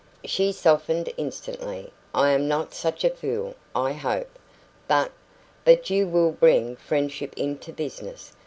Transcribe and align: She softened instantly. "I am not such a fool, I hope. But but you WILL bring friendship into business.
She 0.25 0.51
softened 0.51 1.11
instantly. 1.15 1.91
"I 2.11 2.31
am 2.31 2.47
not 2.47 2.73
such 2.73 3.03
a 3.03 3.11
fool, 3.11 3.53
I 3.75 3.91
hope. 3.93 4.29
But 4.87 5.11
but 5.63 5.91
you 5.91 6.07
WILL 6.07 6.31
bring 6.31 6.75
friendship 6.75 7.35
into 7.37 7.71
business. 7.71 8.33